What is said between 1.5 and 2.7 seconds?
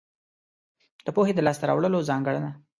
ته راوړلو ځانګړنه.